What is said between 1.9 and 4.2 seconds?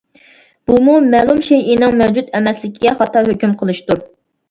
مەۋجۇت ئەمەسلىكىگە خاتا ھۆكۈم قىلىشتۇر.